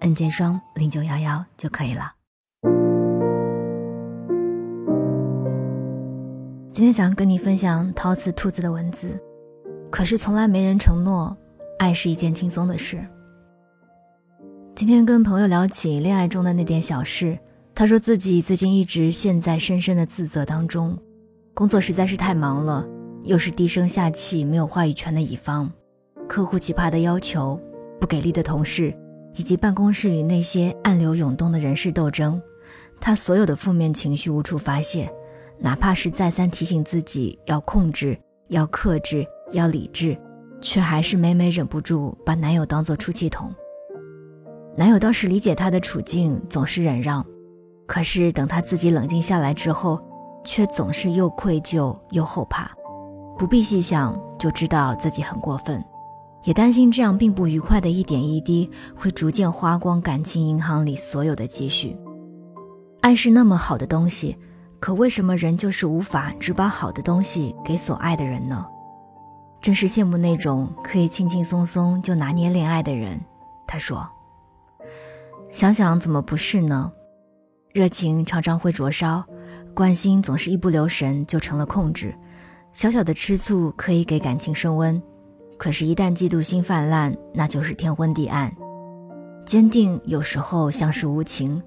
[0.00, 2.12] N 键双零九幺幺就可以了。
[6.70, 9.18] 今天想跟你分享陶瓷兔子的文字，
[9.90, 11.34] 可是从来没人承诺，
[11.78, 13.02] 爱是一件轻松的事。
[14.74, 17.38] 今天跟朋友聊起恋爱中的那点小事，
[17.74, 20.98] 他说自己最近一直陷在深深的自责当中，
[21.54, 22.86] 工作实在是太忙了，
[23.22, 25.70] 又是低声下气、没有话语权的乙方，
[26.28, 27.58] 客户奇葩的要求，
[27.98, 28.94] 不给力的同事。
[29.36, 32.40] 以及办公室里那些暗流涌动的人事斗争，
[33.00, 35.12] 他所有的负面情绪无处发泄，
[35.58, 40.16] 哪怕是再三提醒自己要控制、要克制、要理智，
[40.60, 43.54] 却还是每每忍不住把男友当作出气筒。
[44.74, 47.24] 男友倒是理解她的处境，总是忍让，
[47.86, 49.98] 可是等她自己冷静下来之后，
[50.44, 52.70] 却总是又愧疚又后怕，
[53.38, 55.82] 不必细想就知道自己很过分。
[56.46, 61.96] 也担心这样并不愉快的一点一滴会逐渐花光感情银行里所有的积蓄。
[63.00, 64.38] 爱是那么好的东西，
[64.78, 68.64] 可为什么人就是无法只把好的东西给所爱的人呢？
[69.60, 73.20] 真是羡慕那种可以轻轻松松就拿捏恋爱的人。
[73.66, 74.08] 他说
[75.50, 76.92] ：“想想怎么不是呢？
[77.72, 79.24] 热情常常会灼烧，
[79.74, 82.14] 关心总是一不留神就成了控制，
[82.72, 85.02] 小小的吃醋可以给感情升温。”
[85.58, 88.54] 可是，一旦嫉妒心泛滥，那就是天昏地暗。
[89.44, 91.62] 坚定有时候像是无情，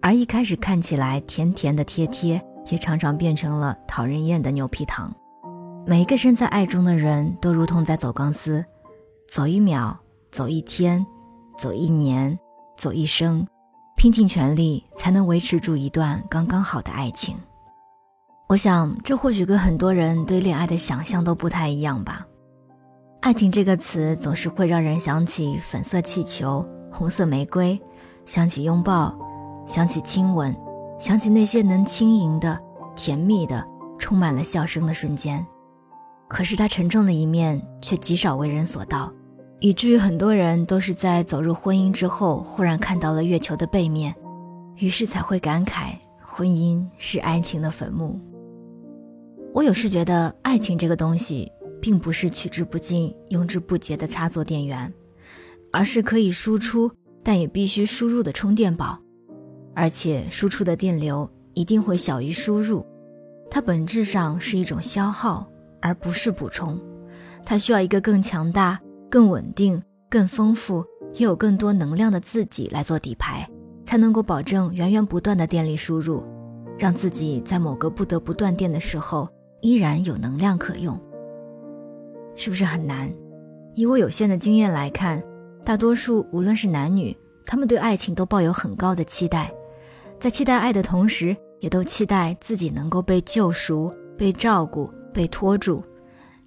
[0.00, 5.12] 而一开始看起来甜甜的贴贴，也常常变成了讨人厌的牛皮糖。
[5.86, 8.64] 每一个身在爱中的人都如同在走钢丝，
[9.28, 9.98] 走一秒，
[10.30, 11.04] 走一天，
[11.58, 12.38] 走一年，
[12.76, 13.46] 走一生，
[13.96, 17.36] 拼尽全力才能维持住一段刚刚好的爱情。
[18.48, 22.26] 我想，这或许跟很多人对恋爱的想象都不太一样吧。
[23.24, 26.62] 爱情这个词总是会让人想起粉色气球、
[26.92, 27.80] 红色玫瑰，
[28.26, 29.18] 想起拥抱，
[29.66, 30.54] 想起亲吻，
[30.98, 32.60] 想起那些能轻盈的、
[32.94, 33.66] 甜蜜的、
[33.98, 35.42] 充满了笑声的瞬间。
[36.28, 39.10] 可是它沉重的一面却极少为人所道，
[39.58, 44.14] 以至于很多人都是在走入婚姻之后，忽然看到了月球的背面，
[44.76, 48.20] 于是才会感慨婚姻是爱情的坟墓。
[49.54, 51.50] 我有时觉得，爱情这个东西。
[51.84, 54.90] 并不是取之不尽、用之不竭的插座电源，
[55.70, 56.90] 而是可以输出
[57.22, 58.98] 但也必须输入的充电宝，
[59.74, 62.86] 而且输出的电流一定会小于输入。
[63.50, 65.46] 它本质上是一种消耗，
[65.82, 66.80] 而不是补充。
[67.44, 68.80] 它需要一个更强大、
[69.10, 73.46] 更稳定、更丰富，也有更多能量的自己来做底牌，
[73.84, 76.24] 才能够保证源源不断的电力输入，
[76.78, 79.28] 让自己在某个不得不断电的时候
[79.60, 80.98] 依然有能量可用。
[82.36, 83.12] 是不是很难？
[83.74, 85.22] 以我有限的经验来看，
[85.64, 89.52] 大多数无论是男女，他们对爱情都抱有很高的期待，
[90.20, 95.82] 在期待爱的同时，也都期待自己能够被救赎、被照顾、被拖住。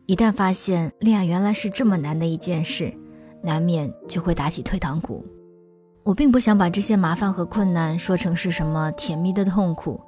[0.05, 2.93] 一旦发现恋爱原来是这么难的一件事，
[3.41, 5.25] 难免就会打起退堂鼓。
[6.03, 9.99] 我并不想把这些麻烦和困难说成是什么甜蜜的痛苦，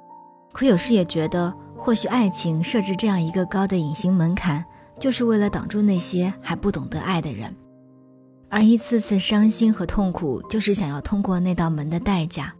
[0.52, 4.64] 可有时也觉得，或许爱情设置这样一个高的隐形门槛。
[4.98, 7.54] 就是为了挡住那些还不懂得爱的人，
[8.48, 12.54] 而一次次伤心和痛苦，就是想要通过那道门的代价。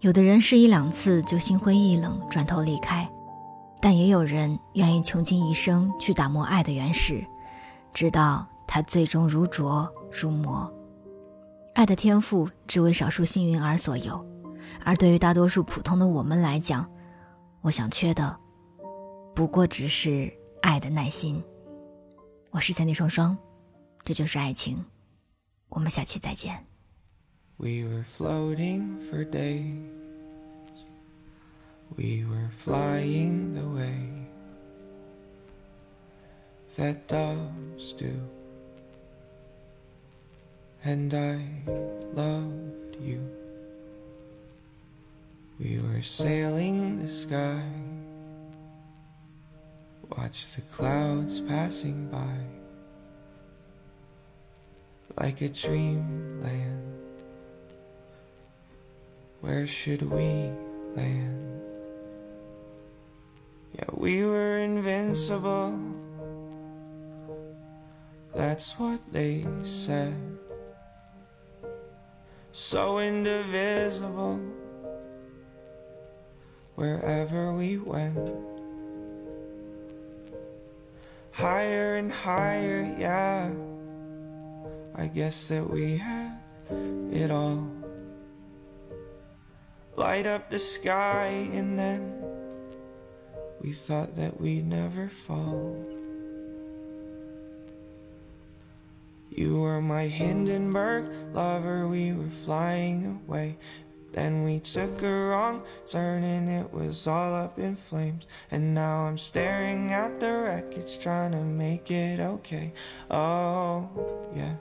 [0.00, 3.10] 有的人是一两次就心灰意冷，转头离开，
[3.80, 7.24] 但也有人愿意穷尽一生去打磨爱的原始，
[7.92, 10.70] 直到它最终如琢如磨。
[11.74, 14.24] 爱的天赋只为少数幸运儿所有，
[14.84, 16.88] 而对于大多数普通的我们来讲，
[17.62, 18.36] 我想缺的，
[19.34, 21.42] 不过只是爱的耐心。
[22.55, 23.37] 我是三弟双双，
[24.03, 24.83] 这就是爱情。
[25.69, 26.65] 我们下期再见。
[27.57, 29.75] We were floating for days.
[31.95, 34.25] We were flying the way
[36.75, 38.11] that doves do.
[40.83, 41.45] And I
[42.15, 43.19] loved you.
[45.59, 47.61] We were sailing the sky.
[50.10, 52.56] Watch the clouds passing by
[55.16, 56.86] like a dreamland
[59.40, 60.50] Where should we
[60.94, 61.62] land?
[63.74, 65.78] Yeah, we were invincible.
[68.34, 70.16] That's what they said.
[72.50, 74.40] So indivisible.
[76.74, 78.55] Wherever we went.
[81.36, 83.50] Higher and higher, yeah.
[84.94, 86.38] I guess that we had
[87.12, 87.68] it all.
[89.96, 92.24] Light up the sky, and then
[93.60, 95.76] we thought that we'd never fall.
[99.28, 103.58] You were my Hindenburg lover, we were flying away.
[104.16, 108.26] Then we took a wrong turn and it was all up in flames.
[108.50, 110.32] And now I'm staring at the
[110.66, 112.72] wreckage, trying to make it okay.
[113.10, 113.88] Oh,
[114.34, 114.54] yeah.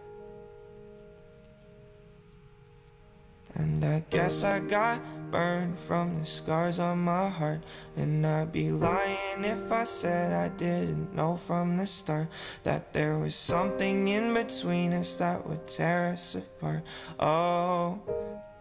[3.55, 4.99] And I guess I got
[5.31, 7.61] burned from the scars on my heart.
[7.95, 12.27] And I'd be lying if I said I didn't know from the start
[12.63, 16.83] that there was something in between us that would tear us apart.
[17.17, 17.99] Oh,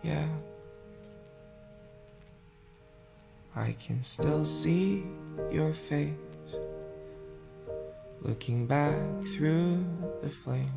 [0.03, 0.29] yeah.
[3.57, 5.05] I can still see
[5.51, 6.24] your face
[8.21, 9.85] looking back through
[10.23, 10.71] the flames,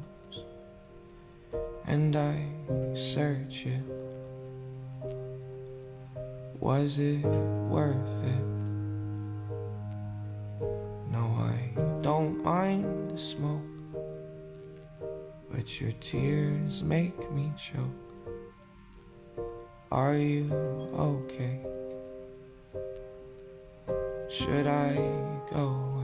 [1.85, 2.45] and I
[2.93, 3.81] search it.
[6.59, 7.25] Was it
[7.69, 8.43] worth it?
[11.11, 13.61] No, I don't mind the smoke,
[15.51, 18.07] but your tears make me choke.
[19.91, 20.51] Are you
[20.93, 21.61] okay?
[24.29, 24.95] Should I
[25.49, 25.96] go?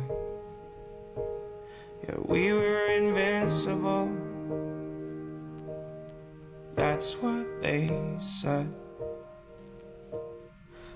[2.04, 4.12] Yeah, we were invincible.
[6.76, 7.90] That's what they
[8.20, 8.74] said.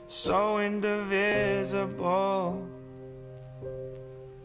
[0.08, 2.68] So indivisible.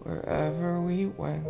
[0.02, 1.46] Wherever we went.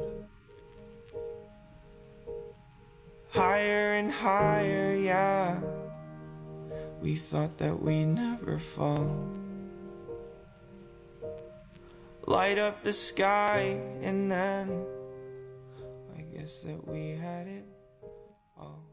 [3.30, 5.60] Higher and higher, yeah.
[7.00, 9.28] We thought that we'd never fall
[12.26, 14.84] light up the sky, and then
[16.34, 17.64] guess that we had it
[18.56, 18.91] all.